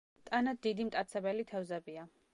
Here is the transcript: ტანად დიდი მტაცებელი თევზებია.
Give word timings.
ტანად 0.29 0.61
დიდი 0.67 0.87
მტაცებელი 0.87 1.47
თევზებია. 1.53 2.11